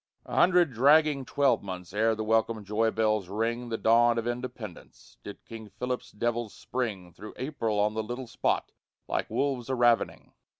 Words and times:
A 0.25 0.35
hundred 0.35 0.73
dragging 0.73 1.25
twelvemonths 1.25 1.93
ere 1.93 2.15
the 2.15 2.23
welcome 2.23 2.65
joy 2.65 2.89
bells 2.89 3.29
ring 3.29 3.69
The 3.69 3.77
dawn 3.77 4.17
of 4.17 4.25
Independence 4.25 5.17
did 5.23 5.45
King 5.45 5.69
Philip's 5.69 6.09
devils 6.11 6.55
spring 6.55 7.13
Through 7.13 7.35
April 7.37 7.79
on 7.79 7.93
the 7.93 8.01
little 8.01 8.25
spot, 8.25 8.71
like 9.07 9.29
wolves 9.29 9.69
a 9.69 9.75
ravening. 9.75 10.33